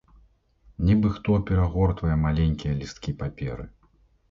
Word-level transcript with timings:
Нібы 0.87 1.11
хто 1.17 1.31
перагортвае 1.51 2.17
маленькія 2.25 2.73
лісткі 2.83 3.17
паперы. 3.23 3.71